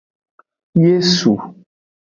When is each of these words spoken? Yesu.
Yesu. 0.83 1.31